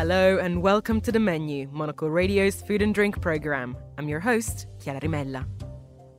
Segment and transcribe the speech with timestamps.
[0.00, 3.76] Hello and welcome to The Menu, Monocle Radio's food and drink program.
[3.98, 5.44] I'm your host, Chiara Rimella.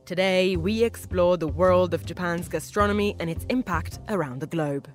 [0.06, 4.88] Today, we explore the world of Japan's gastronomy and its impact around the globe.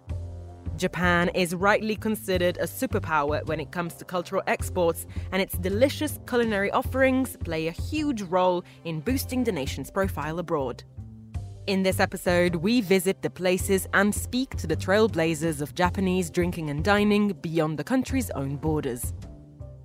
[0.77, 6.17] Japan is rightly considered a superpower when it comes to cultural exports, and its delicious
[6.26, 10.85] culinary offerings play a huge role in boosting the nation's profile abroad.
[11.67, 16.70] In this episode, we visit the places and speak to the trailblazers of Japanese drinking
[16.70, 19.13] and dining beyond the country's own borders.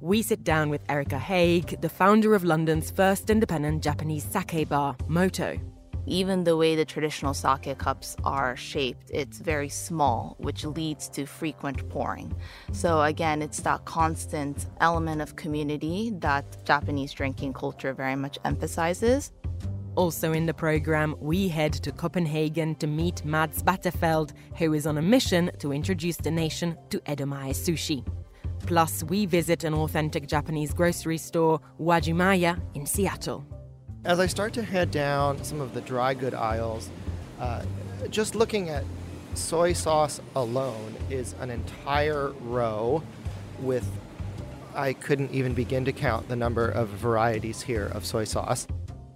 [0.00, 4.96] We sit down with Erika Haigh, the founder of London's first independent Japanese sake bar,
[5.09, 5.59] Moto.
[6.06, 11.26] Even the way the traditional sake cups are shaped, it's very small, which leads to
[11.26, 12.32] frequent pouring.
[12.70, 19.32] So, again, it's that constant element of community that Japanese drinking culture very much emphasizes.
[19.95, 24.96] Also in the program, we head to Copenhagen to meet Mads Battefeld, who is on
[24.96, 28.02] a mission to introduce the nation to Edomae sushi.
[28.60, 33.45] Plus, we visit an authentic Japanese grocery store, Uwajimaya, in Seattle.
[34.07, 36.88] As I start to head down some of the dry good aisles,
[37.38, 37.63] uh,
[38.09, 38.85] just looking at
[39.35, 43.02] soy sauce alone is an entire row
[43.60, 43.87] with
[44.74, 48.66] I couldn't even begin to count the number of varieties here of soy sauce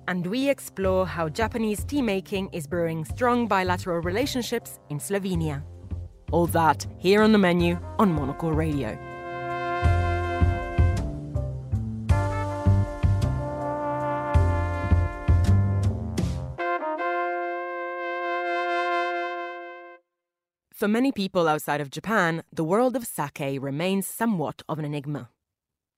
[0.08, 5.62] and we explore how Japanese tea making is brewing strong bilateral relationships in Slovenia.
[6.32, 8.98] All that here on the menu on Monocle Radio.
[20.72, 25.30] For many people outside of Japan, the world of sake remains somewhat of an enigma.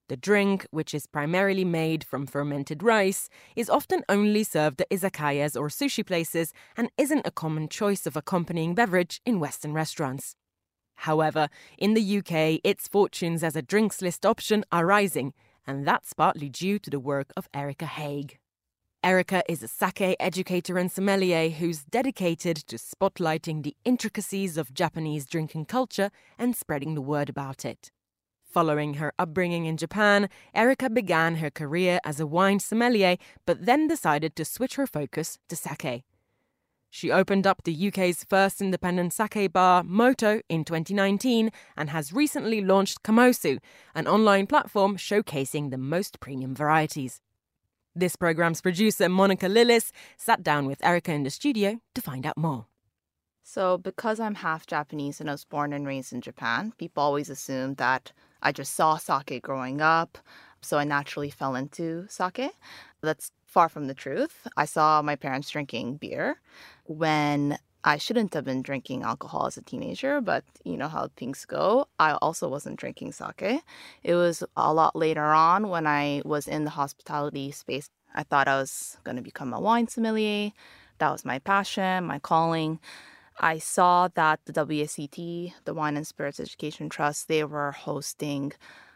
[0.09, 5.55] The drink, which is primarily made from fermented rice, is often only served at izakayas
[5.55, 10.35] or sushi places and isn't a common choice of accompanying beverage in Western restaurants.
[10.97, 15.35] However, in the UK, its fortunes as a drinks list option are rising,
[15.67, 18.39] and that's partly due to the work of Erika Haigh.
[19.05, 25.27] Erika is a sake educator and sommelier who's dedicated to spotlighting the intricacies of Japanese
[25.27, 27.93] drinking culture and spreading the word about it.
[28.49, 33.87] Following her upbringing in Japan, Erika began her career as a wine sommelier, but then
[33.87, 36.05] decided to switch her focus to sake.
[36.91, 42.63] She opened up the UK's first independent sake bar, Moto, in 2019 and has recently
[42.63, 43.59] launched Kamosu,
[43.95, 47.21] an online platform showcasing the most premium varieties.
[47.95, 52.39] This program's producer, Monica Lillis, sat down with Erika in the studio to find out
[52.39, 52.68] more.
[53.51, 57.31] So, because I'm half Japanese and I was born and raised in Japan, people always
[57.31, 60.19] assume that I just saw sake growing up,
[60.61, 62.51] so I naturally fell into sake.
[63.01, 64.47] That's far from the truth.
[64.59, 66.39] I saw my parents drinking beer
[66.85, 71.47] when I shouldn't have been drinking alcohol as a teenager, but you know how things
[71.47, 71.89] go.
[71.99, 73.63] I also wasn't drinking sake.
[74.03, 77.89] It was a lot later on when I was in the hospitality space.
[78.15, 80.53] I thought I was going to become a wine sommelier.
[80.99, 82.79] That was my passion, my calling.
[83.41, 88.53] I saw that the WSET, the Wine and Spirits Education Trust, they were hosting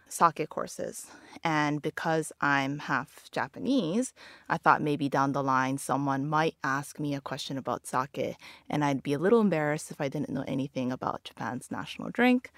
[0.09, 1.07] sake courses.
[1.45, 4.13] And because I'm half Japanese,
[4.49, 8.37] I thought maybe down the line someone might ask me a question about sake,
[8.69, 12.51] and I'd be a little embarrassed if I didn't know anything about Japan's national drink.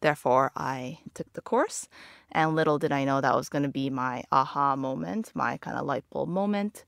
[0.00, 1.88] Therefore, I took the course,
[2.30, 5.76] and little did I know that was going to be my aha moment, my kind
[5.76, 6.84] of light bulb moment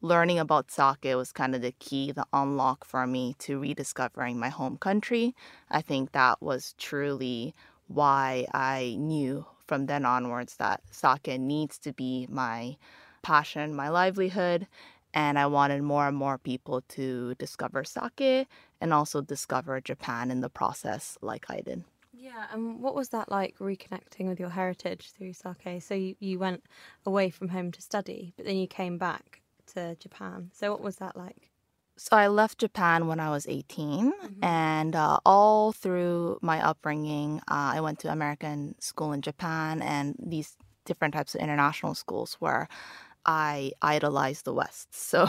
[0.00, 4.48] learning about sake was kind of the key, the unlock for me to rediscovering my
[4.48, 5.34] home country.
[5.70, 7.54] I think that was truly
[7.88, 12.76] why I knew from then onwards that sake needs to be my
[13.22, 14.66] passion, my livelihood.
[15.14, 18.46] And I wanted more and more people to discover sake
[18.80, 21.84] and also discover Japan in the process, like I did.
[22.12, 25.82] Yeah, and what was that like reconnecting with your heritage through sake?
[25.82, 26.64] So you, you went
[27.06, 29.40] away from home to study, but then you came back
[29.76, 30.50] to Japan.
[30.52, 31.50] So, what was that like?
[31.96, 34.44] So, I left Japan when I was 18, mm-hmm.
[34.44, 40.16] and uh, all through my upbringing, uh, I went to American school in Japan and
[40.18, 42.68] these different types of international schools where
[43.26, 44.88] I idolized the West.
[44.94, 45.28] So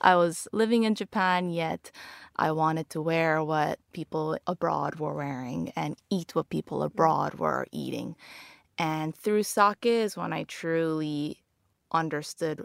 [0.00, 1.90] I was living in Japan, yet
[2.36, 7.66] I wanted to wear what people abroad were wearing and eat what people abroad were
[7.72, 8.16] eating.
[8.78, 11.42] And through sake is when I truly
[11.92, 12.64] understood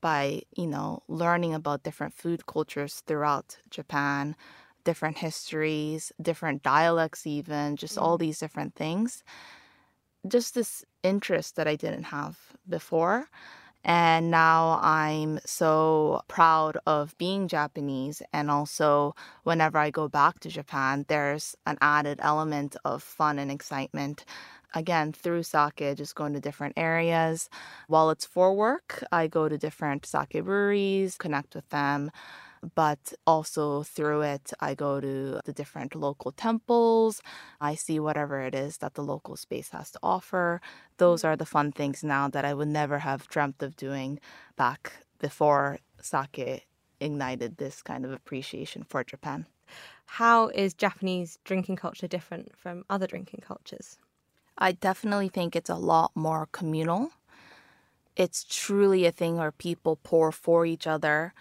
[0.00, 4.36] by, you know, learning about different food cultures throughout Japan,
[4.84, 8.20] different histories, different dialects, even just all mm.
[8.20, 9.22] these different things.
[10.26, 12.38] Just this interest that I didn't have
[12.68, 13.28] before.
[13.82, 18.20] And now I'm so proud of being Japanese.
[18.32, 19.14] And also,
[19.44, 24.26] whenever I go back to Japan, there's an added element of fun and excitement
[24.74, 27.48] again, through sake, just going to different areas.
[27.88, 32.10] While it's for work, I go to different sake breweries, connect with them.
[32.74, 37.22] But also through it, I go to the different local temples.
[37.58, 40.60] I see whatever it is that the local space has to offer.
[40.98, 44.20] Those are the fun things now that I would never have dreamt of doing
[44.56, 46.66] back before sake
[47.00, 49.46] ignited this kind of appreciation for Japan.
[50.04, 53.96] How is Japanese drinking culture different from other drinking cultures?
[54.58, 57.10] I definitely think it's a lot more communal.
[58.16, 61.32] It's truly a thing where people pour for each other.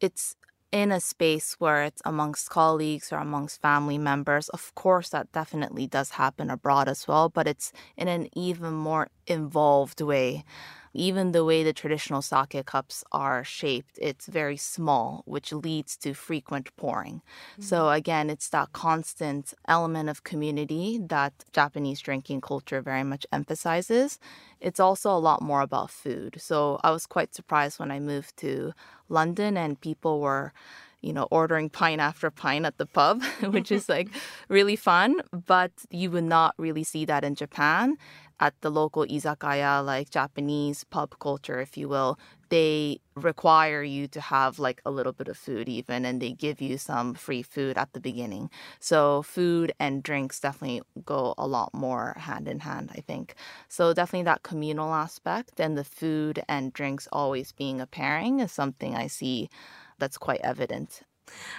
[0.00, 0.36] It's
[0.72, 4.48] in a space where it's amongst colleagues or amongst family members.
[4.50, 9.08] Of course, that definitely does happen abroad as well, but it's in an even more
[9.26, 10.44] involved way
[10.96, 16.14] even the way the traditional sake cups are shaped, it's very small, which leads to
[16.14, 17.22] frequent pouring.
[17.52, 17.62] Mm-hmm.
[17.62, 24.18] So, again, it's that constant element of community that Japanese drinking culture very much emphasizes.
[24.60, 26.36] It's also a lot more about food.
[26.40, 28.72] So, I was quite surprised when I moved to
[29.08, 30.52] London and people were
[31.02, 34.08] you know, ordering pint after pint at the pub, which is like
[34.48, 35.20] really fun.
[35.46, 37.96] But you would not really see that in Japan
[38.40, 42.18] at the local izakaya, like Japanese pub culture, if you will,
[42.48, 46.60] they require you to have like a little bit of food even and they give
[46.60, 48.50] you some free food at the beginning.
[48.78, 53.34] So food and drinks definitely go a lot more hand in hand, I think.
[53.68, 58.52] So definitely that communal aspect and the food and drinks always being a pairing is
[58.52, 59.48] something I see
[59.98, 61.02] that's quite evident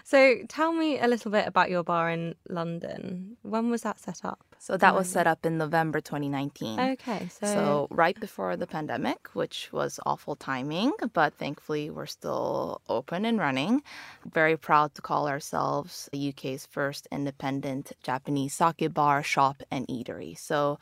[0.04, 3.38] so tell me a little bit about your bar in London.
[3.42, 4.44] When was that set up?
[4.60, 6.80] So that was set up in November 2019.
[6.80, 7.46] Okay, so...
[7.48, 13.38] so right before the pandemic, which was awful timing, but thankfully we're still open and
[13.40, 13.84] running.
[14.32, 20.38] Very proud to call ourselves the UK's first independent Japanese sake bar, shop, and eatery.
[20.38, 20.80] So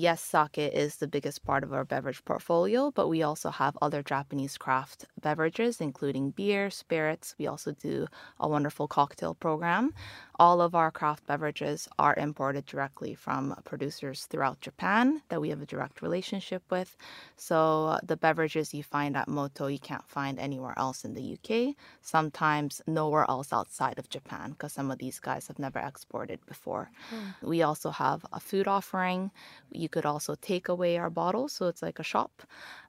[0.00, 4.02] yes, sake is the biggest part of our beverage portfolio, but we also have other
[4.02, 7.34] Japanese craft beverages, including beer, spirits.
[7.38, 8.06] We also do
[8.38, 9.92] a wonderful cocktail program.
[10.40, 15.60] All of our craft beverages are imported directly from producers throughout Japan that we have
[15.60, 16.96] a direct relationship with.
[17.36, 21.74] So the beverages you find at Moto, you can't find anywhere else in the UK,
[22.00, 26.90] sometimes nowhere else outside of Japan, because some of these guys have never exported before.
[27.14, 27.48] Mm.
[27.48, 29.30] We also have a food offering.
[29.70, 32.42] You could also take away our bottles, so it's like a shop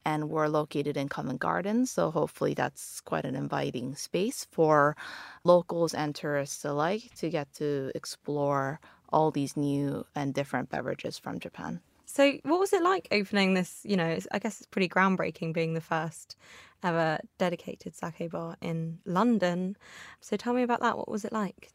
[0.05, 1.85] and we're located in Covent Garden.
[1.85, 4.95] So hopefully that's quite an inviting space for
[5.43, 11.39] locals and tourists alike to get to explore all these new and different beverages from
[11.39, 11.81] Japan.
[12.05, 13.81] So, what was it like opening this?
[13.85, 16.35] You know, I guess it's pretty groundbreaking being the first
[16.83, 19.77] ever dedicated sake bar in London.
[20.19, 20.97] So, tell me about that.
[20.97, 21.69] What was it like?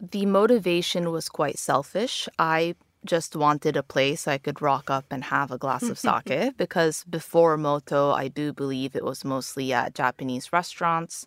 [0.00, 2.28] The motivation was quite selfish.
[2.40, 6.56] I just wanted a place I could rock up and have a glass of sake
[6.56, 11.26] because before Moto, I do believe it was mostly at Japanese restaurants.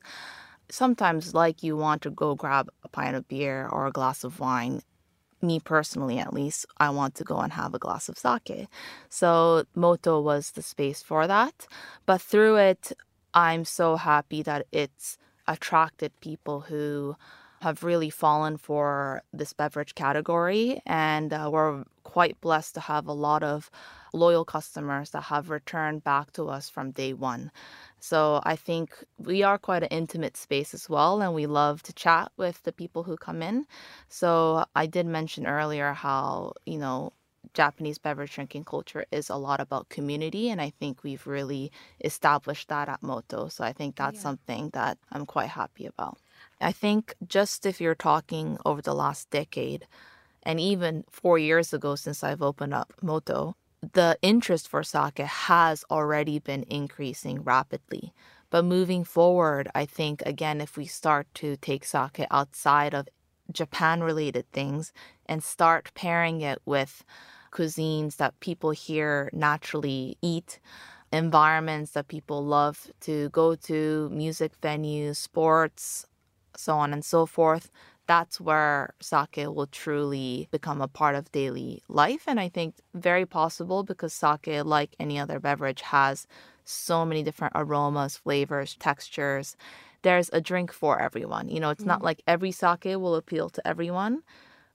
[0.69, 4.39] Sometimes, like you want to go grab a pint of beer or a glass of
[4.39, 4.81] wine.
[5.41, 8.67] Me personally, at least, I want to go and have a glass of sake.
[9.09, 11.67] So, Moto was the space for that.
[12.05, 12.91] But through it,
[13.33, 17.15] I'm so happy that it's attracted people who
[17.61, 20.81] have really fallen for this beverage category.
[20.85, 23.69] And uh, we're quite blessed to have a lot of
[24.13, 27.51] loyal customers that have returned back to us from day one.
[27.99, 31.93] So I think we are quite an intimate space as well, and we love to
[31.93, 33.65] chat with the people who come in.
[34.09, 37.13] So I did mention earlier how, you know,
[37.53, 41.71] Japanese beverage drinking culture is a lot about community, and I think we've really
[42.03, 43.49] established that at Moto.
[43.49, 44.21] So I think that's yeah.
[44.21, 46.17] something that I'm quite happy about.
[46.61, 49.87] I think just if you're talking over the last decade,
[50.43, 53.55] and even four years ago since I've opened up Moto,
[53.93, 58.13] the interest for sake has already been increasing rapidly.
[58.51, 63.07] But moving forward, I think, again, if we start to take sake outside of
[63.51, 64.93] Japan related things
[65.25, 67.03] and start pairing it with
[67.51, 70.59] cuisines that people here naturally eat,
[71.11, 76.05] environments that people love to go to, music venues, sports,
[76.61, 77.71] so on and so forth,
[78.07, 82.23] that's where sake will truly become a part of daily life.
[82.27, 86.27] And I think very possible because sake, like any other beverage, has
[86.65, 89.55] so many different aromas, flavors, textures.
[90.01, 91.49] There's a drink for everyone.
[91.49, 91.87] You know, it's mm.
[91.87, 94.23] not like every sake will appeal to everyone,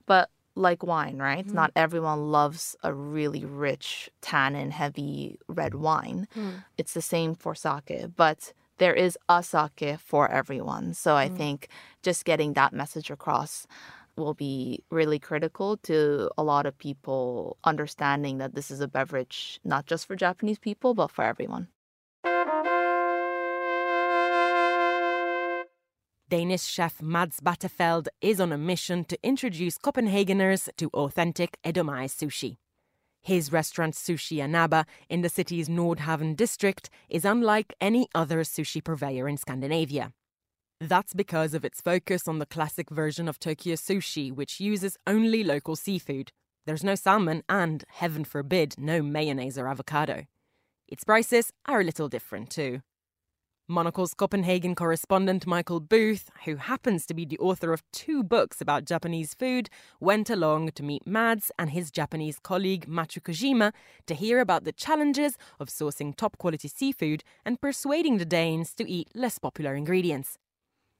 [0.05, 1.45] but like wine, right?
[1.45, 1.53] Mm.
[1.53, 6.27] Not everyone loves a really rich, tannin heavy red wine.
[6.35, 6.63] Mm.
[6.77, 10.93] It's the same for sake, but there is a sake for everyone.
[10.93, 11.37] So I mm.
[11.37, 11.69] think
[12.03, 13.67] just getting that message across
[14.15, 19.59] will be really critical to a lot of people understanding that this is a beverage
[19.63, 21.67] not just for Japanese people, but for everyone.
[26.29, 32.57] Danish chef Mads Battefeld is on a mission to introduce Copenhageners to authentic Edomae sushi.
[33.21, 39.27] His restaurant Sushi Anaba in the city's Nordhavn district is unlike any other sushi purveyor
[39.27, 40.13] in Scandinavia.
[40.79, 45.43] That's because of its focus on the classic version of Tokyo sushi, which uses only
[45.43, 46.31] local seafood.
[46.65, 50.25] There's no salmon and, heaven forbid, no mayonnaise or avocado.
[50.87, 52.81] Its prices are a little different too.
[53.69, 58.85] Monocle's Copenhagen correspondent Michael Booth, who happens to be the author of two books about
[58.85, 59.69] Japanese food,
[59.99, 63.73] went along to meet Mads and his Japanese colleague Machu Kojima
[64.05, 68.89] to hear about the challenges of sourcing top quality seafood and persuading the Danes to
[68.89, 70.37] eat less popular ingredients.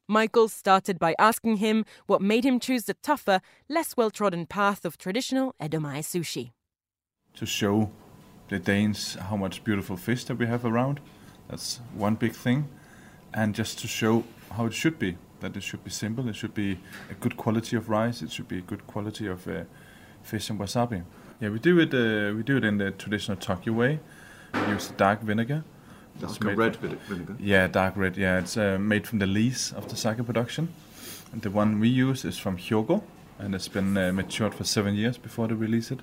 [0.09, 4.83] Michael started by asking him what made him choose the tougher, less well trodden path
[4.83, 6.51] of traditional Edomae sushi.
[7.35, 7.91] To show
[8.49, 10.99] the Danes how much beautiful fish that we have around
[11.47, 12.67] that's one big thing.
[13.33, 16.53] And just to show how it should be, that it should be simple, it should
[16.53, 19.63] be a good quality of rice, it should be a good quality of uh,
[20.23, 21.03] fish and wasabi.
[21.39, 21.93] Yeah, we do it.
[21.93, 23.99] Uh, we do it in the traditional Tokyo way.
[24.53, 25.63] We use dark vinegar.
[26.19, 27.35] That's like red from, vinegar.
[27.39, 28.17] Yeah, dark red.
[28.17, 30.73] Yeah, it's uh, made from the lees of the sake production.
[31.31, 33.03] And the one we use is from Hyogo,
[33.37, 35.99] and it's been uh, matured for seven years before they release it.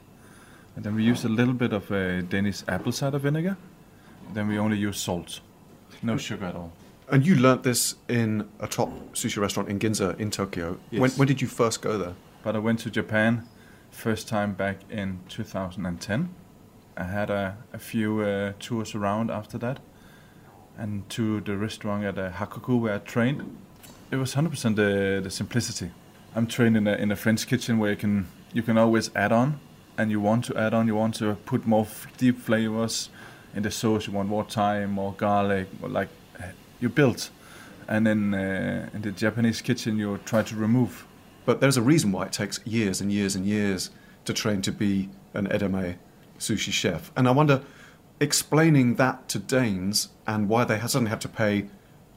[0.76, 3.56] And then we use a little bit of uh, Danish apple cider vinegar,
[4.34, 5.40] then we only use salt,
[6.02, 6.72] no sugar at all.
[7.10, 10.78] And you learnt this in a top sushi restaurant in Ginza in Tokyo.
[10.90, 11.00] Yes.
[11.00, 12.14] When, when did you first go there?
[12.42, 13.46] But I went to Japan
[13.90, 16.34] first time back in 2010.
[16.96, 19.80] I had a, a few uh, tours around after that,
[20.78, 23.56] and to the restaurant at uh, Hakoku where I trained.
[24.10, 25.90] It was 100% the, the simplicity.
[26.36, 29.32] I'm trained in a, in a French kitchen where you can you can always add
[29.32, 29.58] on,
[29.98, 33.10] and you want to add on, you want to put more f- deep flavors,
[33.54, 36.08] in the sauce you want more thyme, more garlic, more like
[36.80, 37.30] you build,
[37.88, 41.06] and then uh, in the Japanese kitchen you try to remove.
[41.46, 43.90] But there's a reason why it takes years and years and years
[44.24, 45.96] to train to be an Edomae
[46.38, 47.62] sushi chef, and I wonder,
[48.20, 51.66] explaining that to Danes and why they suddenly have to pay,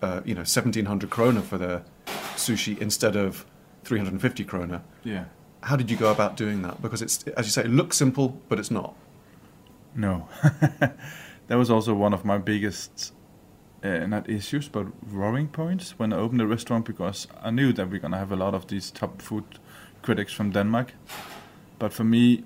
[0.01, 1.83] uh, you know, 1700 krona for their
[2.35, 3.45] sushi instead of
[3.83, 4.81] 350 krona.
[5.03, 5.25] Yeah.
[5.61, 6.81] How did you go about doing that?
[6.81, 8.95] Because it's, as you say, it looks simple, but it's not.
[9.97, 10.29] No.
[11.47, 13.13] that was also one of my biggest
[13.83, 17.89] uh, not issues but worrying points when I opened the restaurant because I knew that
[17.89, 19.43] we're gonna have a lot of these top food
[20.01, 20.93] critics from Denmark.
[21.79, 22.43] But for me,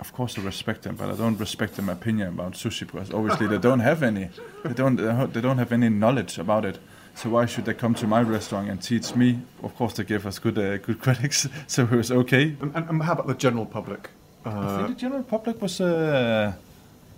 [0.00, 3.46] of course, I respect them, but I don't respect their opinion about sushi because obviously
[3.46, 4.30] they don't have any.
[4.64, 4.96] They don't.
[5.32, 6.78] They don't have any knowledge about it.
[7.14, 9.38] So why should they come to my restaurant and teach me?
[9.62, 12.56] Of course, they give us good, uh, good critics, so it was okay.
[12.60, 14.08] And, and, how about the general public?
[14.46, 15.80] Uh, I think the general public was.
[15.80, 16.52] Uh,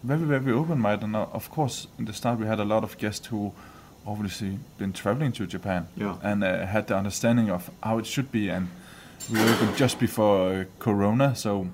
[0.05, 1.05] very very open minded.
[1.05, 3.53] And of course, in the start we had a lot of guests who
[4.07, 6.17] obviously been traveling to Japan yeah.
[6.23, 8.51] and uh, had the understanding of how it should be.
[8.51, 8.69] And
[9.33, 11.69] we opened just before uh, Corona, so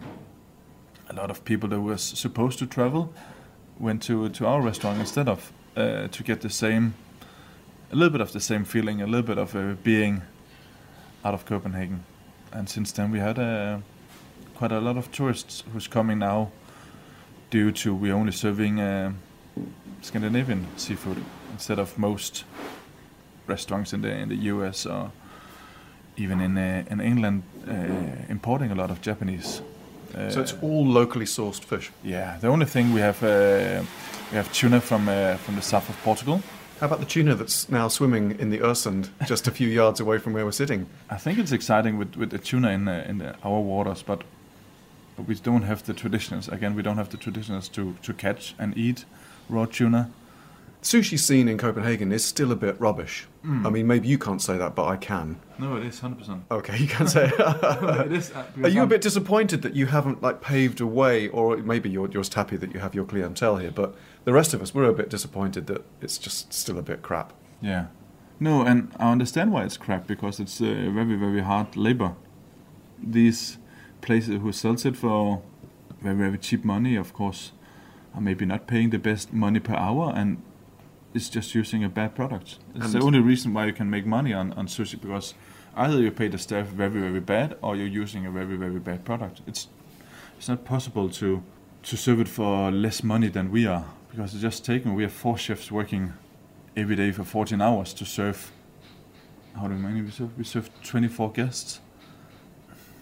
[1.09, 3.13] a lot of people that were supposed to travel
[3.79, 6.95] went to to our restaurant instead of uh, to get the same,
[7.93, 10.23] a little bit of the same feeling, a little bit of uh, being
[11.25, 12.05] out of Copenhagen.
[12.53, 13.79] And since then, we had uh,
[14.55, 16.51] quite a lot of tourists who's coming now
[17.51, 19.13] due to we're only serving uh,
[20.03, 21.19] Scandinavian seafood
[21.53, 22.45] instead of most
[23.47, 24.87] restaurants in the in the U.S.
[24.87, 25.11] or
[26.17, 29.63] even in uh, in England uh, importing a lot of Japanese.
[30.13, 31.91] so it's all locally sourced fish.
[32.05, 33.83] Yeah, the only thing we have uh,
[34.31, 36.41] we have tuna from uh, from the south of Portugal.
[36.81, 40.19] How about the tuna that's now swimming in the Øresund, just a few yards away
[40.19, 40.87] from where we're sitting?
[41.11, 44.23] I think it's exciting with, with the tuna in uh, in the, our waters, but
[45.21, 46.49] but we don't have the traditions.
[46.49, 49.05] Again, we don't have the traditions to, to catch and eat
[49.51, 50.11] raw tuna.
[50.83, 53.27] Sushi scene in Copenhagen is still a bit rubbish.
[53.45, 53.67] Mm.
[53.67, 55.39] I mean, maybe you can't say that, but I can.
[55.59, 56.45] No, it is hundred percent.
[56.51, 57.31] Okay, you can say.
[57.39, 58.31] it is.
[58.31, 61.59] Uh, Are you I'm a bit disappointed that you haven't like paved a way, or
[61.59, 63.71] maybe you're just happy that you have your clientele here?
[63.71, 67.03] But the rest of us, we're a bit disappointed that it's just still a bit
[67.03, 67.35] crap.
[67.61, 67.89] Yeah.
[68.39, 72.15] No, and I understand why it's crap because it's uh, very, very hard labor.
[73.03, 73.59] These
[74.01, 75.43] places who sells it for
[76.01, 77.53] very very cheap money, of course,
[78.15, 80.43] are maybe not paying the best money per hour, and
[81.15, 82.59] it's just using a bad product.
[82.75, 85.35] It's and the only reason why you can make money on, on sushi because
[85.77, 89.05] either you pay the staff very very bad or you're using a very very bad
[89.05, 89.43] product.
[89.47, 89.69] It's
[90.39, 91.43] it's not possible to
[91.83, 94.95] to serve it for less money than we are because it's just taken.
[94.95, 96.13] We have four chefs working
[96.77, 98.53] every day for 14 hours to serve.
[99.55, 100.39] How many we serve?
[100.39, 101.81] We serve 24 guests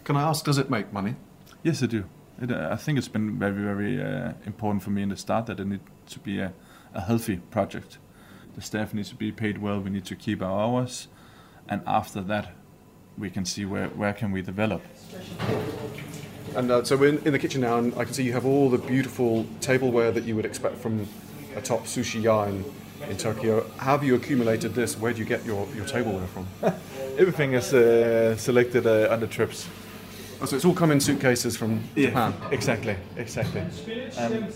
[0.09, 1.17] Can I ask, does it make money?
[1.63, 2.05] Yes, I do.
[2.41, 5.45] It, uh, I think it's been very, very uh, important for me in the start
[5.49, 6.55] that it needs to be a,
[6.95, 7.99] a healthy project.
[8.55, 9.81] The staff needs to be paid well.
[9.81, 11.09] We need to keep our hours,
[11.69, 12.55] and after that,
[13.19, 14.81] we can see where where can we develop.
[16.57, 18.47] And uh, so we're in, in the kitchen now, and I can see you have
[18.47, 21.07] all the beautiful tableware that you would expect from
[21.55, 22.65] a top sushi ya in,
[23.11, 23.71] in Tokyo.
[23.77, 24.99] How have you accumulated this?
[24.99, 26.47] Where do you get your, your tableware from?
[27.19, 29.69] Everything is uh, selected uh, on the trips.
[30.41, 32.33] Oh, so it's all come in suitcases from Japan.
[32.53, 33.61] exactly, exactly.
[34.19, 34.53] And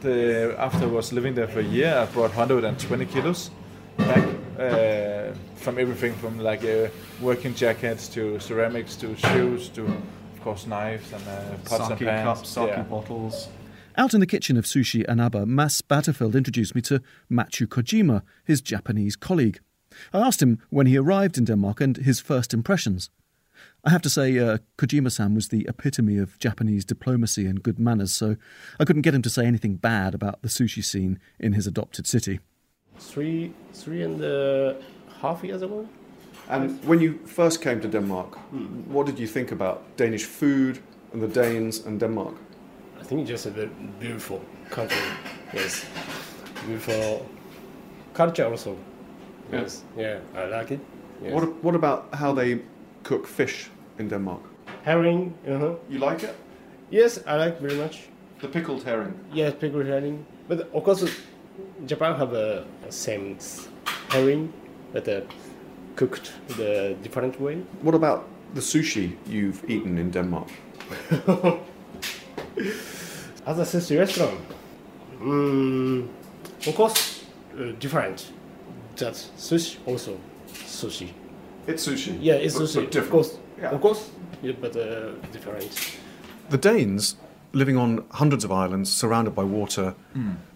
[0.00, 3.50] the, after I was living there for a year, I brought 120 kilos
[3.98, 4.24] back
[4.58, 6.88] uh, from everything from like uh,
[7.20, 12.08] working jackets to ceramics to shoes to, of course, knives and uh, pots Sake and
[12.10, 12.24] pans.
[12.38, 12.82] cups, sake Yeah.
[12.82, 13.48] bottles.
[13.96, 17.00] Out in the kitchen of Sushi Anaba, Mads Battefeld introduced me to
[17.30, 19.60] Machu Kojima, his Japanese colleague.
[20.12, 23.10] I asked him when he arrived in Denmark and his first impressions.
[23.84, 27.78] I have to say, uh, Kojima san was the epitome of Japanese diplomacy and good
[27.78, 28.36] manners, so
[28.78, 32.06] I couldn't get him to say anything bad about the sushi scene in his adopted
[32.06, 32.40] city.
[32.98, 34.76] three three and a
[35.20, 35.88] half years ago.
[36.48, 38.36] And when you first came to Denmark,
[38.92, 40.78] what did you think about Danish food
[41.12, 42.34] and the Danes and Denmark?
[43.00, 43.68] I think just a
[44.00, 44.40] beautiful
[44.70, 45.02] country.
[45.54, 45.84] Yes,
[46.66, 47.26] beautiful
[48.14, 48.76] culture also.
[49.52, 50.80] Yes, yeah, I like it.
[51.22, 51.32] Yes.
[51.32, 52.60] What, what about how they
[53.02, 54.40] cook fish in Denmark?
[54.84, 55.34] herring?
[55.46, 55.74] Uh huh.
[55.88, 56.34] You like it?
[56.90, 58.08] Yes, I like very much.
[58.40, 59.14] The pickled herring.
[59.32, 60.24] Yes, pickled herring.
[60.48, 61.04] But of course,
[61.86, 63.38] Japan have a same
[64.08, 64.52] herring,
[64.92, 65.20] but uh,
[65.96, 67.62] cooked the different way.
[67.82, 70.48] What about the sushi you've eaten in Denmark?
[73.46, 74.38] As a sushi restaurant,
[75.20, 76.08] mm,
[76.66, 77.24] of course,
[77.58, 78.32] uh, different.
[78.96, 80.18] That sushi also
[80.66, 81.08] sushi.
[81.66, 82.18] It's sushi.
[82.20, 82.84] Yeah, it's but, sushi.
[82.86, 83.70] but Of course, Yeah.
[83.70, 84.10] of course,
[84.42, 85.98] yeah, but uh, different.
[86.50, 87.16] The Danes,
[87.52, 89.94] living on hundreds of islands surrounded by water,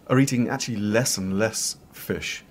[0.09, 2.43] are eating actually less and less fish.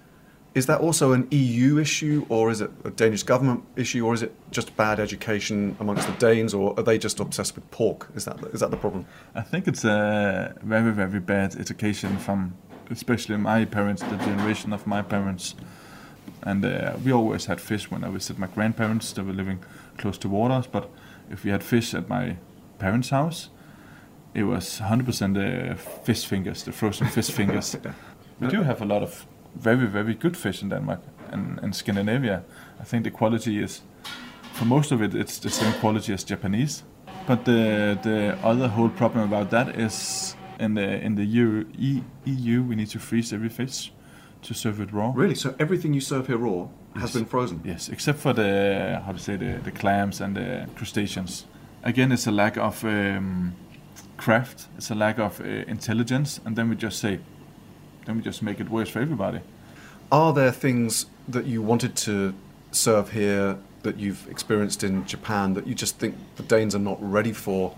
[0.54, 4.22] Is that also an EU issue, or is it a Danish government issue, or is
[4.24, 8.08] it just bad education amongst the Danes, or are they just obsessed with pork?
[8.16, 9.06] Is that is that the problem?
[9.36, 12.54] I think it's a very, very bad education from,
[12.90, 15.56] especially my parents, the generation of my parents.
[16.46, 19.12] And uh, we always had fish when I visited my grandparents.
[19.14, 19.60] They were living
[19.98, 20.90] close to waters, but
[21.32, 22.38] if we had fish at my
[22.78, 23.50] parents' house,
[24.34, 27.76] it was 100% the fish fingers, the frozen fish fingers.
[28.40, 32.44] We do have a lot of very, very good fish in Denmark and, and Scandinavia.
[32.80, 33.82] I think the quality is,
[34.54, 36.84] for most of it, it's the same quality as Japanese.
[37.28, 42.04] But the the other whole problem about that is in the in the EU, E-
[42.26, 43.92] EU we need to freeze every fish
[44.46, 45.12] to serve it raw.
[45.16, 45.36] Really?
[45.36, 47.62] So everything you serve here raw has been frozen?
[47.66, 51.46] Yes, except for the how to say the, the clams and the crustaceans.
[51.84, 53.56] Again, it's a lack of um,
[54.18, 54.68] craft.
[54.78, 57.20] It's a lack of uh, intelligence, and then we just say,
[58.06, 59.40] then we just make it worse for everybody.
[60.12, 62.34] Are there things that you wanted to
[62.72, 66.98] serve here that you've experienced in Japan that you just think the Danes are not
[67.02, 67.76] ready for?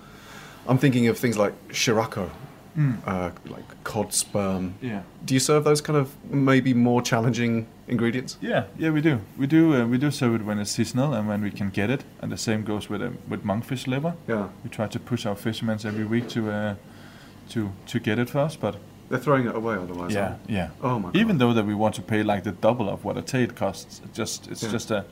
[0.67, 2.29] I'm thinking of things like shirako,
[3.05, 4.75] uh, like cod sperm.
[4.81, 5.01] Yeah.
[5.25, 8.37] Do you serve those kind of maybe more challenging ingredients?
[8.41, 9.19] Yeah, yeah, we do.
[9.37, 9.73] We do.
[9.73, 12.31] Uh, we do serve it when it's seasonal and when we can get it, and
[12.31, 14.13] the same goes with um, with monkfish liver.
[14.27, 14.49] Yeah.
[14.63, 16.75] We try to push our fishermen every week to uh,
[17.49, 18.75] to to get it for us, but
[19.09, 20.13] They're throwing it away otherwise.
[20.13, 20.53] yeah, aren't they?
[20.53, 20.69] yeah.
[20.81, 21.15] Oh my god.
[21.15, 24.01] Even though that we want to pay like the double of what a Tate costs,
[24.03, 24.71] it just it's Yeah.
[24.71, 25.05] just a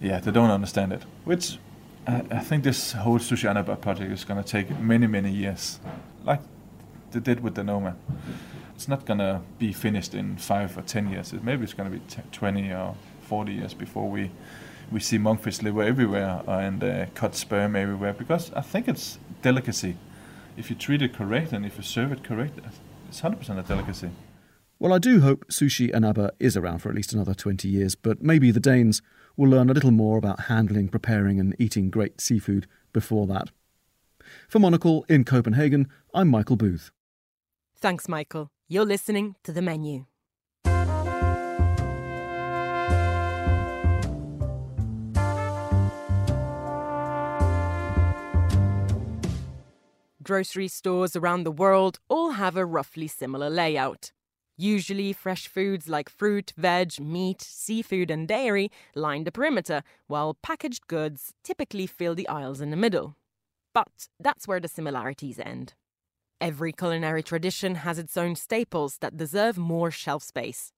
[0.00, 1.02] yeah they don't understand it.
[1.24, 1.58] Which
[2.06, 5.78] I, I think this whole sushi anaba project is gonna take many many years,
[6.24, 6.40] like
[7.12, 7.96] they did with the Noma.
[8.74, 11.32] It's not gonna be finished in five or ten years.
[11.32, 14.30] Maybe it's gonna be t- twenty or forty years before we
[14.90, 19.96] we see monkfish liver everywhere and uh, cut sperm everywhere because I think it's delicacy.
[20.56, 22.58] If you treat it correct and if you serve it correct,
[23.08, 24.10] it's hundred percent a delicacy.
[24.80, 28.22] Well, I do hope Sushi Anaba is around for at least another 20 years, but
[28.22, 29.00] maybe the Danes
[29.36, 33.50] will learn a little more about handling, preparing, and eating great seafood before that.
[34.48, 36.90] For Monocle in Copenhagen, I'm Michael Booth.
[37.76, 38.50] Thanks, Michael.
[38.68, 40.06] You're listening to The Menu.
[50.22, 54.12] Grocery stores around the world all have a roughly similar layout.
[54.56, 60.86] Usually, fresh foods like fruit, veg, meat, seafood, and dairy line the perimeter, while packaged
[60.86, 63.16] goods typically fill the aisles in the middle.
[63.74, 65.74] But that's where the similarities end.
[66.40, 70.72] Every culinary tradition has its own staples that deserve more shelf space.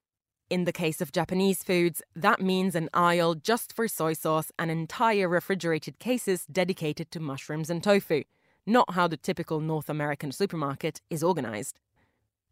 [0.48, 4.70] In the case of Japanese foods, that means an aisle just for soy sauce and
[4.70, 8.22] entire refrigerated cases dedicated to mushrooms and tofu,
[8.64, 11.80] not how the typical North American supermarket is organized.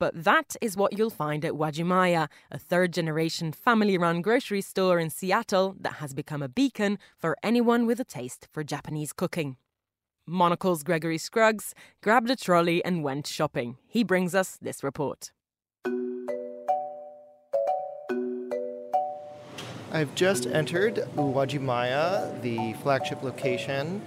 [0.00, 4.98] But that is what you'll find at Uwajimaya, a third generation family run grocery store
[4.98, 9.56] in Seattle that has become a beacon for anyone with a taste for Japanese cooking.
[10.26, 13.76] Monocle's Gregory Scruggs grabbed a trolley and went shopping.
[13.86, 15.32] He brings us this report.
[19.92, 24.02] I've just entered Uwajimaya, the flagship location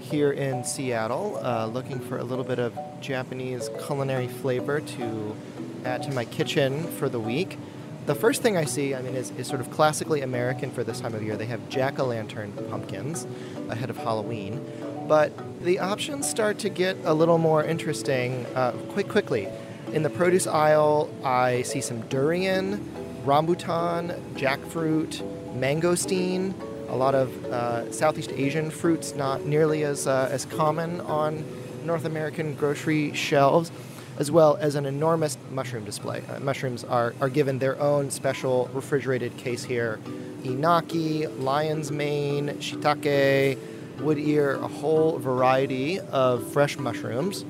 [0.00, 5.36] here in Seattle, uh, looking for a little bit of Japanese culinary flavor to
[5.84, 7.58] add to my kitchen for the week.
[8.06, 11.00] The first thing I see, I mean, is, is sort of classically American for this
[11.00, 11.36] time of year.
[11.36, 13.26] They have jack o' lantern pumpkins
[13.68, 14.64] ahead of Halloween.
[15.10, 15.32] But
[15.64, 19.48] the options start to get a little more interesting uh, quite quickly.
[19.92, 22.78] In the produce aisle, I see some durian,
[23.24, 25.20] rambutan, jackfruit,
[25.58, 26.54] mangosteen,
[26.88, 31.44] a lot of uh, Southeast Asian fruits not nearly as, uh, as common on
[31.84, 33.72] North American grocery shelves,
[34.20, 36.22] as well as an enormous mushroom display.
[36.28, 39.98] Uh, mushrooms are, are given their own special refrigerated case here.
[40.44, 43.58] Enoki, lion's mane, shiitake,
[44.00, 47.44] wood ear, a whole variety of fresh mushrooms.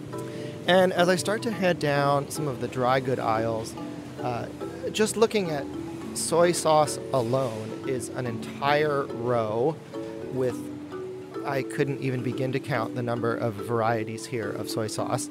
[0.66, 3.74] And as I start to head down some of the dry good aisles,
[4.22, 4.46] uh,
[4.92, 5.64] just looking at
[6.14, 9.76] soy sauce alone is an entire row
[10.32, 10.56] with
[11.46, 15.30] I couldn't even begin to count the number of varieties here of soy sauce.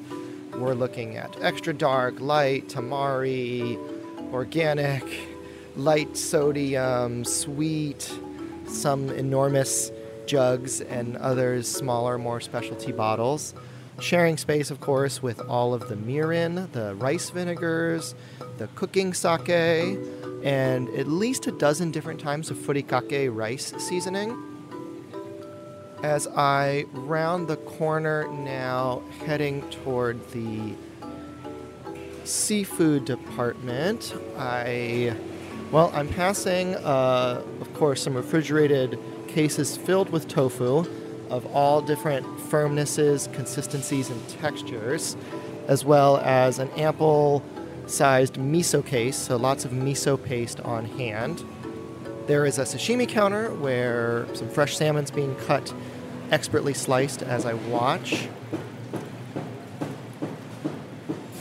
[0.56, 3.78] We're looking at extra dark, light, tamari,
[4.32, 5.04] organic,
[5.76, 8.12] light sodium, sweet,
[8.66, 9.92] some enormous
[10.26, 13.54] jugs, and others smaller, more specialty bottles.
[13.98, 18.14] Sharing space, of course, with all of the mirin, the rice vinegars,
[18.56, 19.98] the cooking sake,
[20.42, 24.46] and at least a dozen different types of furikake rice seasoning.
[26.02, 30.74] As I round the corner now, heading toward the
[32.24, 35.14] seafood department, I,
[35.70, 38.98] well, I'm passing, uh, of course, some refrigerated
[39.30, 40.84] cases filled with tofu
[41.30, 45.16] of all different firmnesses, consistencies, and textures,
[45.68, 47.42] as well as an ample
[47.86, 51.44] sized miso case, so lots of miso paste on hand.
[52.26, 55.72] There is a sashimi counter where some fresh salmon's being cut,
[56.30, 58.28] expertly sliced as I watch.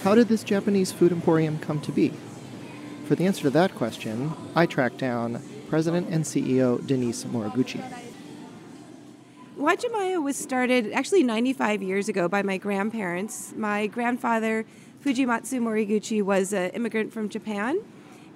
[0.03, 2.13] How did this Japanese food emporium come to be?
[3.05, 7.81] For the answer to that question, I tracked down President and CEO Denise Moriguchi.
[9.57, 13.53] Uwajimaya was started actually 95 years ago by my grandparents.
[13.55, 14.65] My grandfather,
[15.03, 17.81] Fujimatsu Moriguchi, was an immigrant from Japan,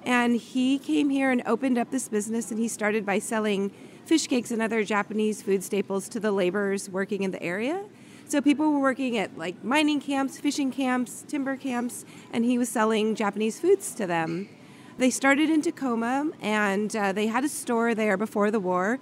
[0.05, 2.51] and he came here and opened up this business.
[2.51, 3.71] And he started by selling
[4.05, 7.83] fish cakes and other Japanese food staples to the laborers working in the area.
[8.27, 12.69] So people were working at like mining camps, fishing camps, timber camps, and he was
[12.69, 14.49] selling Japanese foods to them.
[14.95, 18.99] They started in Tacoma, and uh, they had a store there before the war.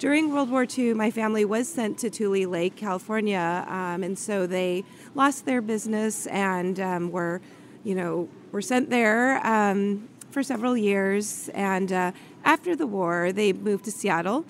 [0.00, 4.48] During World War II, my family was sent to Tule Lake, California, um, and so
[4.48, 7.40] they lost their business and um, were,
[7.84, 11.48] you know, were sent there um, for several years.
[11.50, 12.12] And uh,
[12.44, 14.44] after the war, they moved to Seattle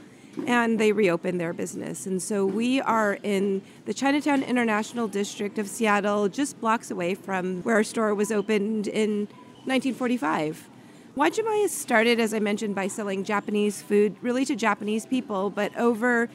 [0.46, 2.07] and they reopened their business.
[2.07, 7.62] And so we are in the Chinatown International District of Seattle, just blocks away from
[7.62, 9.27] where our store was opened in
[9.66, 10.70] 1945.
[11.18, 16.28] Uwajimaya started, as I mentioned, by selling Japanese food really to Japanese people, but over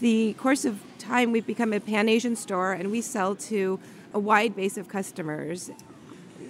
[0.00, 3.80] the course of time, we've become a Pan Asian store and we sell to
[4.12, 5.70] a wide base of customers.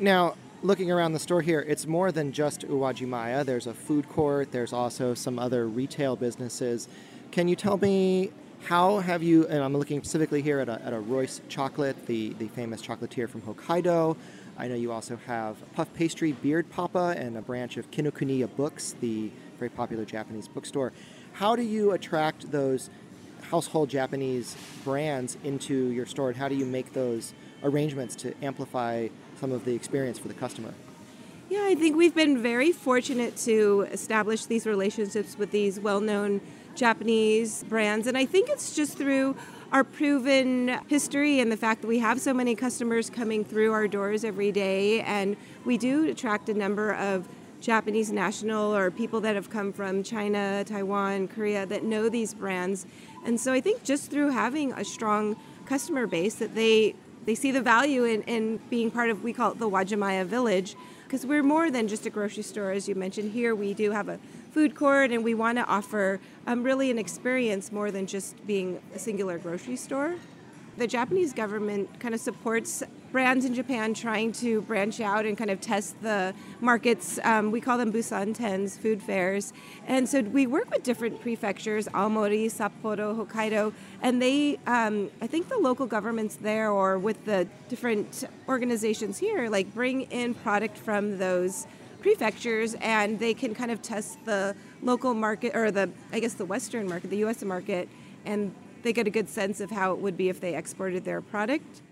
[0.00, 3.46] Now, looking around the store here, it's more than just Uwajimaya.
[3.46, 6.88] There's a food court, there's also some other retail businesses.
[7.30, 8.32] Can you tell me
[8.64, 12.30] how have you, and I'm looking specifically here at a, at a Royce chocolate, the,
[12.40, 14.16] the famous chocolatier from Hokkaido.
[14.58, 18.94] I know you also have Puff Pastry Beard Papa and a branch of Kinokuniya Books,
[19.00, 20.92] the very popular Japanese bookstore.
[21.34, 22.88] How do you attract those
[23.50, 29.08] household Japanese brands into your store, and how do you make those arrangements to amplify
[29.38, 30.72] some of the experience for the customer?
[31.50, 36.40] Yeah, I think we've been very fortunate to establish these relationships with these well known
[36.74, 39.36] Japanese brands, and I think it's just through
[39.72, 43.88] our proven history and the fact that we have so many customers coming through our
[43.88, 47.28] doors every day, and we do attract a number of
[47.60, 52.86] Japanese national or people that have come from China, Taiwan, Korea that know these brands.
[53.24, 57.50] And so I think just through having a strong customer base that they they see
[57.50, 61.42] the value in, in being part of we call it the Uwajimaya village because we're
[61.42, 63.32] more than just a grocery store, as you mentioned.
[63.32, 64.20] Here we do have a
[64.56, 68.80] food court, and we want to offer um, really an experience more than just being
[68.94, 70.14] a singular grocery store.
[70.78, 75.50] The Japanese government kind of supports brands in Japan trying to branch out and kind
[75.50, 77.18] of test the markets.
[77.22, 79.52] Um, we call them Busan Tens, food fairs.
[79.86, 85.50] And so we work with different prefectures, Aomori, Sapporo, Hokkaido, and they, um, I think
[85.50, 91.18] the local governments there or with the different organizations here, like bring in product from
[91.18, 91.66] those
[92.06, 96.44] prefectures and they can kind of test the local market or the, I guess, the
[96.44, 97.88] Western market, the US market,
[98.24, 101.20] and they get a good sense of how it would be if they exported their
[101.20, 101.82] product.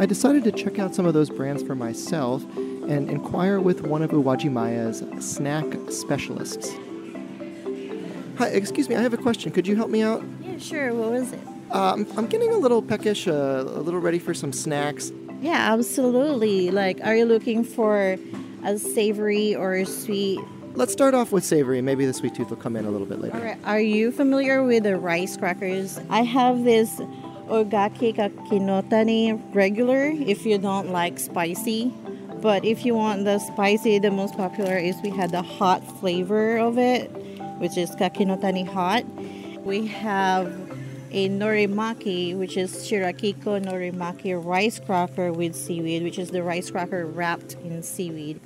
[0.00, 4.02] I decided to check out some of those brands for myself and inquire with one
[4.02, 6.72] of Uwajimaya's snack specialists.
[8.38, 9.52] Hi, excuse me, I have a question.
[9.52, 10.24] Could you help me out?
[10.40, 10.92] Yeah, sure.
[10.92, 11.38] What was it?
[11.70, 15.12] Um, I'm getting a little peckish, uh, a little ready for some snacks.
[15.44, 16.70] Yeah, absolutely.
[16.70, 18.16] Like, are you looking for
[18.64, 20.40] a savory or a sweet?
[20.72, 21.82] Let's start off with savory.
[21.82, 23.36] Maybe the sweet tooth will come in a little bit later.
[23.36, 23.58] All right.
[23.64, 26.00] Are you familiar with the rice crackers?
[26.08, 26.98] I have this
[27.48, 31.92] Ogaki Kakinotane regular if you don't like spicy.
[32.40, 36.56] But if you want the spicy, the most popular is we had the hot flavor
[36.56, 37.10] of it,
[37.58, 39.04] which is Kakinotane hot.
[39.62, 40.63] We have
[41.14, 47.06] a norimaki, which is shirakiko norimaki rice cracker with seaweed, which is the rice cracker
[47.06, 48.40] wrapped in seaweed.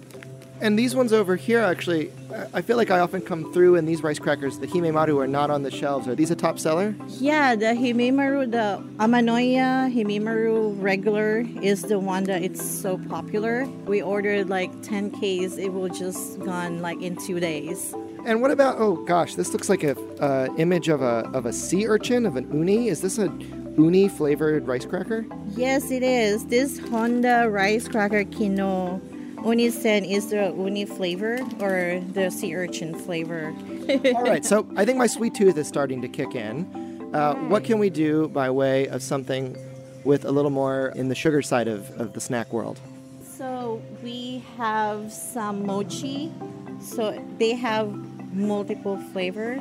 [0.60, 2.10] And these ones over here, actually,
[2.52, 5.50] I feel like I often come through and these rice crackers, the Himemaru, are not
[5.50, 6.08] on the shelves.
[6.08, 6.96] Are these a top seller?
[7.06, 13.66] Yeah, the Himemaru, the Amanoya Himemaru regular is the one that it's so popular.
[13.86, 15.58] We ordered like 10 Ks.
[15.58, 17.94] It will just gone like in two days.
[18.24, 18.78] And what about?
[18.78, 22.36] Oh gosh, this looks like a uh, image of a of a sea urchin of
[22.36, 22.88] an uni.
[22.88, 23.32] Is this a
[23.78, 25.24] uni flavored rice cracker?
[25.56, 26.44] Yes, it is.
[26.46, 29.00] This Honda rice cracker kino
[29.42, 33.54] Unisen is the uni flavor or the sea urchin flavor.
[34.14, 37.10] All right, so I think my sweet tooth is starting to kick in.
[37.14, 39.56] Uh, what can we do by way of something
[40.04, 42.80] with a little more in the sugar side of, of the snack world?
[43.22, 46.32] So we have some mochi.
[46.80, 47.92] So they have
[48.34, 49.58] multiple flavor.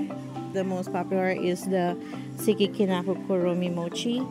[0.54, 1.98] The most popular is the
[2.38, 4.26] Sikikinaku Kuromi mochi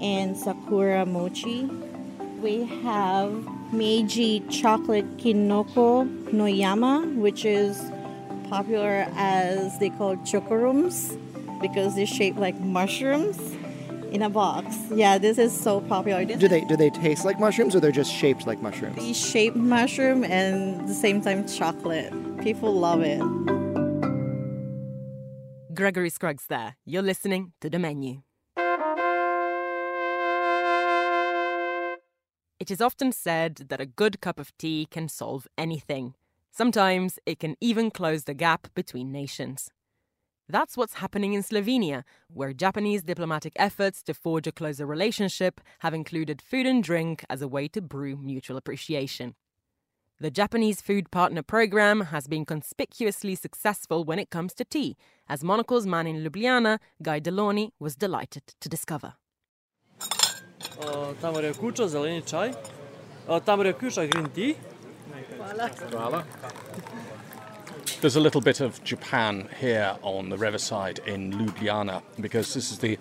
[0.00, 1.68] and Sakura mochi.
[2.42, 3.32] We have
[3.70, 7.78] Meiji chocolate kinoko noyama, which is
[8.48, 11.18] popular as they call chokorums
[11.60, 13.38] because they're shaped like mushrooms
[14.10, 14.74] in a box.
[14.90, 16.24] Yeah, this is so popular.
[16.24, 18.96] This do they do they taste like mushrooms or they're just shaped like mushrooms?
[18.96, 22.10] They shaped mushroom and at the same time chocolate.
[22.40, 23.20] People love it.
[25.74, 26.76] Gregory Scruggs there.
[26.86, 28.22] You're listening to the menu.
[32.60, 36.14] It is often said that a good cup of tea can solve anything.
[36.50, 39.70] Sometimes it can even close the gap between nations.
[40.46, 45.94] That's what's happening in Slovenia, where Japanese diplomatic efforts to forge a closer relationship have
[45.94, 49.36] included food and drink as a way to brew mutual appreciation.
[50.20, 54.98] The Japanese Food Partner Program has been conspicuously successful when it comes to tea,
[55.30, 59.14] as Monocle's man in Ljubljana, Guy de Launey, was delighted to discover.
[61.20, 62.52] Tam kuča, zeleni čaj.
[63.44, 64.54] Tam kuča, green tea.
[65.90, 66.24] Hvala.
[68.00, 72.78] There's a little bit of Japan here on the riverside in Ljubljana because this is
[72.78, 72.98] the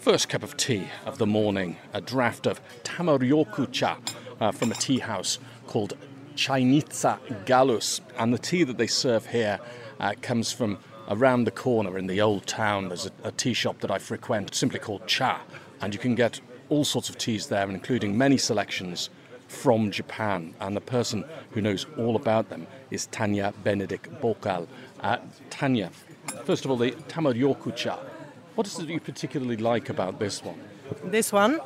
[0.00, 3.98] first cup of tea of the morning, a draft of tamaryoku cha
[4.40, 5.96] uh, from a tea house called
[6.34, 8.00] Chainitsa Galus.
[8.18, 9.60] And the tea that they serve here
[10.00, 12.88] uh, comes from around the corner in the old town.
[12.88, 15.42] There's a, a tea shop that I frequent simply called Cha,
[15.80, 19.10] and you can get all sorts of teas there, including many selections
[19.48, 20.54] from Japan.
[20.60, 24.66] And the person who knows all about them is Tanya Benedict Bokal.
[25.00, 25.18] Uh,
[25.50, 25.90] Tanya,
[26.44, 27.98] first of all, the Tamaryoku cha.
[28.54, 30.58] What is it you particularly like about this one?
[31.04, 31.60] This one?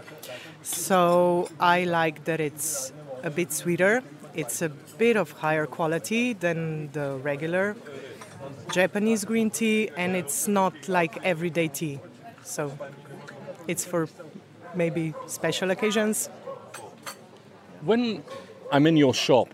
[0.62, 4.02] So I like that it's a bit sweeter.
[4.34, 7.76] It's a bit of higher quality than the regular
[8.72, 12.00] Japanese green tea, and it's not like everyday tea.
[12.42, 12.72] So
[13.66, 14.08] it's for
[14.74, 16.28] maybe special occasions.
[17.82, 18.22] When
[18.72, 19.48] I'm in your shop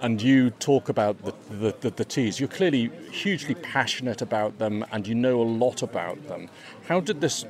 [0.00, 4.84] and you talk about the, the, the, the, teas, you're clearly hugely passionate about them
[4.92, 6.48] and you know a lot about them.
[6.88, 7.44] How did this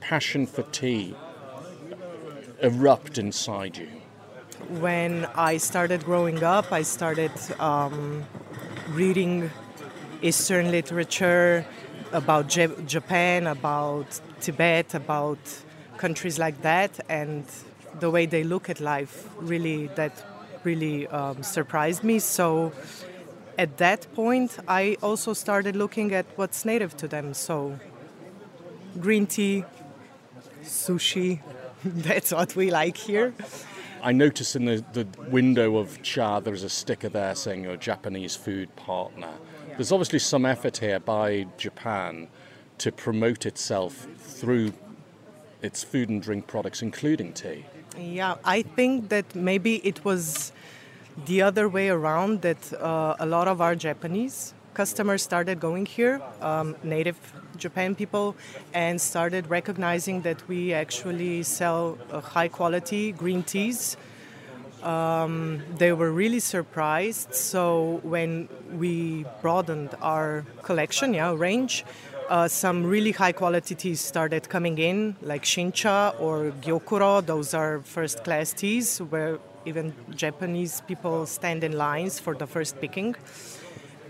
[0.00, 1.14] passion for tea
[2.60, 3.88] erupt inside you?
[4.80, 8.24] When I started growing up, I started um,
[8.90, 9.50] reading
[10.22, 11.66] Eastern literature
[12.12, 15.38] about Japan, about Tibet, about
[16.02, 17.44] countries like that, and
[18.00, 19.14] the way they look at life
[19.52, 20.12] really that
[20.64, 22.18] really um, surprised me.
[22.18, 22.72] So
[23.56, 27.34] at that point, I also started looking at what's native to them.
[27.34, 27.78] So
[29.00, 29.64] green tea,
[30.64, 31.40] sushi,
[31.84, 33.32] that's what we like here.
[34.02, 37.86] I notice in the, the window of Cha there's a sticker there saying you're a
[37.92, 39.32] Japanese food partner.
[39.76, 42.28] There's obviously some effort here by Japan
[42.78, 44.72] to promote itself through
[45.62, 47.64] its food and drink products, including tea.
[47.98, 50.52] Yeah, I think that maybe it was
[51.26, 56.20] the other way around that uh, a lot of our Japanese customers started going here,
[56.40, 57.18] um, native
[57.56, 58.34] Japan people,
[58.72, 63.96] and started recognizing that we actually sell uh, high quality green teas.
[64.82, 67.34] Um, they were really surprised.
[67.34, 71.84] So when we broadened our collection, yeah, range,
[72.28, 77.24] uh, some really high quality teas started coming in, like Shincha or Gyokuro.
[77.24, 82.80] Those are first class teas where even Japanese people stand in lines for the first
[82.80, 83.14] picking.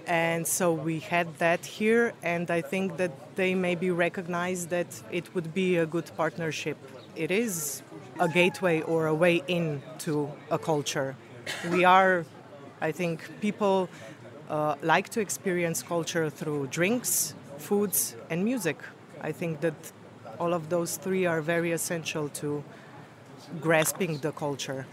[0.07, 5.33] And so we had that here, and I think that they maybe recognize that it
[5.35, 6.77] would be a good partnership.
[7.14, 7.83] It is
[8.18, 11.16] a gateway or a way in to a culture.
[11.70, 12.25] We are,
[12.81, 13.88] I think, people
[14.48, 18.79] uh, like to experience culture through drinks, foods, and music.
[19.20, 19.92] I think that
[20.38, 22.62] all of those three are very essential to
[23.61, 24.87] grasping the culture.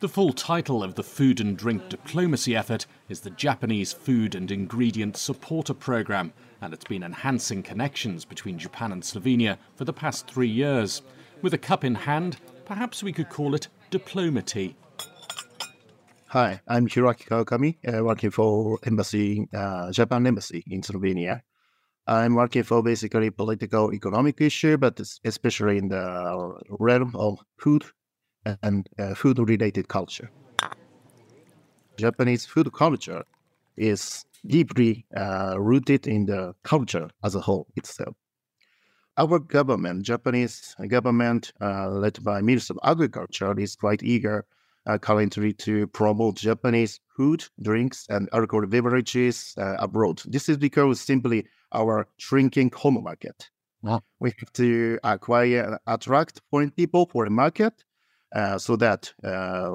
[0.00, 4.50] The full title of the food and drink diplomacy effort is the Japanese Food and
[4.50, 10.26] Ingredient Supporter Program, and it's been enhancing connections between Japan and Slovenia for the past
[10.26, 11.02] three years.
[11.40, 14.74] With a cup in hand, perhaps we could call it diplomacy.
[16.32, 21.42] Hi, I'm Hiroaki Kawakami, uh, working for embassy, uh, Japan embassy in Slovenia.
[22.06, 27.84] I'm working for basically political economic issue, but especially in the realm of food
[28.62, 30.30] and uh, food related culture.
[31.98, 33.24] Japanese food culture
[33.76, 38.16] is deeply uh, rooted in the culture as a whole itself.
[39.18, 44.46] Our government, Japanese government, uh, led by Minister of Agriculture, is quite eager
[44.86, 50.22] uh, currently to promote Japanese food, drinks, and alcohol beverages uh, abroad.
[50.26, 53.50] This is because simply our shrinking home market.
[53.82, 54.02] Wow.
[54.20, 57.84] We have to acquire and attract foreign people for the market
[58.34, 59.70] uh, so that uh,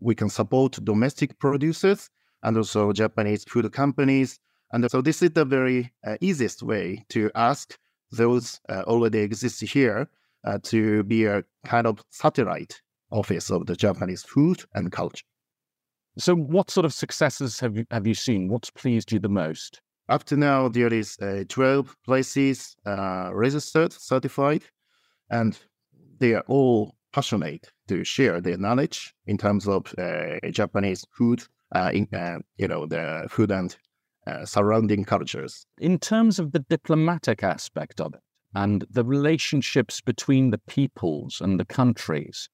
[0.00, 2.10] we can support domestic producers
[2.42, 4.40] and also Japanese food companies.
[4.72, 7.78] And so this is the very uh, easiest way to ask
[8.10, 10.08] those uh, already exist here
[10.44, 15.24] uh, to be a kind of satellite office of the Japanese food and culture.
[16.18, 18.48] So, what sort of successes have you have you seen?
[18.48, 19.80] What's pleased you the most?
[20.08, 21.16] Up to now, there is
[21.48, 24.64] 12 places registered, certified,
[25.30, 25.56] and
[26.18, 31.42] they are all passionate to share their knowledge in terms of uh, Japanese food,
[31.74, 33.76] uh, in, uh, you know, the food and
[34.26, 35.66] uh, surrounding cultures.
[35.78, 38.20] In terms of the diplomatic aspect of it
[38.54, 42.48] and the relationships between the peoples and the countries,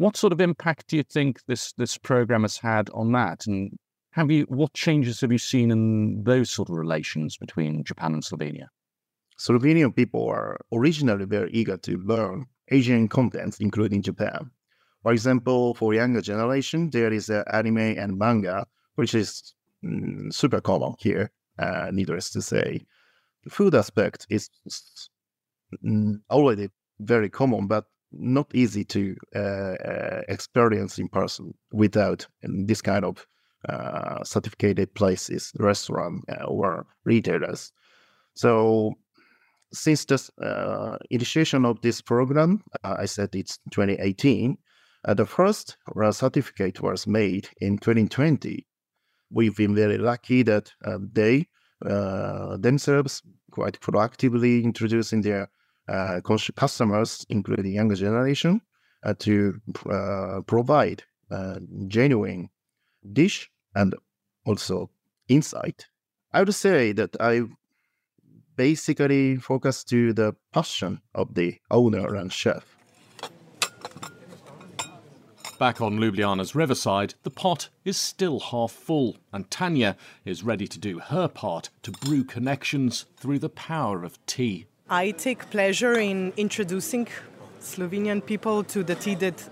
[0.00, 3.46] what sort of impact do you think this this program has had on that?
[3.46, 3.78] And
[4.12, 8.22] have you what changes have you seen in those sort of relations between Japan and
[8.22, 8.68] Slovenia?
[9.38, 14.50] Slovenian people are originally very eager to learn Asian contents, including Japan.
[15.02, 20.62] For example, for younger generation, there is uh, anime and manga, which is mm, super
[20.62, 22.86] common here, uh, needless to say.
[23.44, 24.48] The food aspect is
[25.84, 32.66] mm, already very common, but not easy to uh, uh experience in person without um,
[32.66, 33.26] this kind of
[33.68, 37.72] uh, certificated places, restaurant uh, or retailers.
[38.32, 38.94] So
[39.70, 44.56] since the uh, initiation of this program, I said it's 2018,
[45.04, 45.76] uh, the first
[46.12, 48.66] certificate was made in 2020.
[49.30, 50.72] We've been very lucky that
[51.12, 51.46] they
[51.82, 55.50] themselves quite proactively introducing their
[55.90, 56.20] uh,
[56.56, 58.60] customers, including younger generation,
[59.02, 59.60] uh, to
[59.90, 62.48] uh, provide uh, genuine
[63.12, 63.94] dish and
[64.46, 64.90] also
[65.28, 65.86] insight.
[66.32, 67.42] I would say that I
[68.56, 72.76] basically focus to the passion of the owner and chef.
[75.58, 80.78] Back on Ljubljana's riverside, the pot is still half full, and Tanya is ready to
[80.78, 84.66] do her part to brew connections through the power of tea.
[84.92, 87.06] I take pleasure in introducing
[87.60, 89.48] Slovenian people to the tea that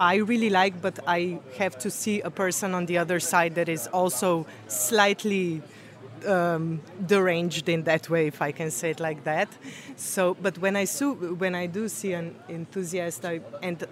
[0.00, 3.68] I really like, but I have to see a person on the other side that
[3.68, 5.60] is also slightly
[6.26, 9.48] um, deranged in that way, if I can say it like that.
[9.96, 13.84] So, but when I su- when I do see an enthusiast, I, and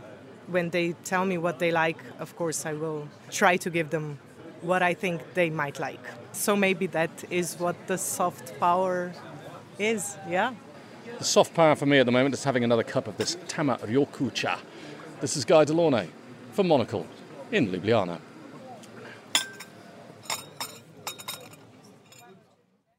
[0.46, 4.18] when they tell me what they like, of course, I will try to give them
[4.62, 6.04] what I think they might like.
[6.32, 9.12] So maybe that is what the soft power
[9.78, 10.16] is.
[10.28, 10.54] Yeah.
[11.18, 13.78] The soft power for me at the moment is having another cup of this Tama
[13.78, 14.58] Ryokucha.
[15.20, 16.08] This is Guy de Launey
[16.52, 17.06] for Monocle
[17.52, 18.20] in Ljubljana.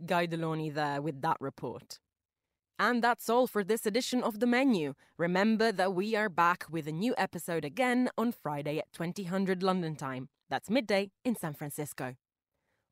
[0.05, 1.99] Guy de Launey there with that report.
[2.79, 4.95] And that's all for this edition of The Menu.
[5.17, 9.95] Remember that we are back with a new episode again on Friday at 2000 London
[9.95, 10.29] time.
[10.49, 12.15] That's midday in San Francisco.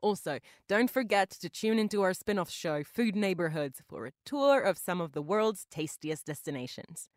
[0.01, 4.61] Also, don't forget to tune into our spin off show, Food Neighborhoods, for a tour
[4.61, 7.09] of some of the world's tastiest destinations.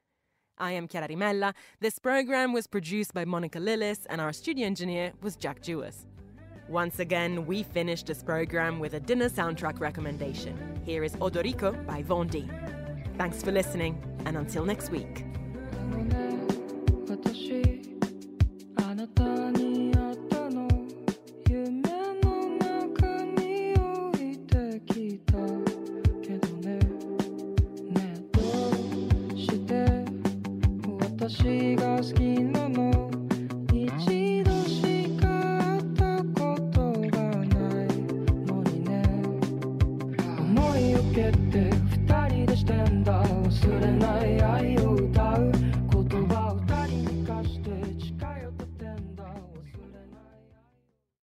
[0.58, 1.54] I am Chiara Rimella.
[1.80, 6.06] This program was produced by Monica Lillis, and our studio engineer was Jack Jewers.
[6.68, 10.80] Once again, we finished this program with a dinner soundtrack recommendation.
[10.84, 12.48] Here is Odorico by Von D.
[13.16, 15.24] Thanks for listening, and until next week.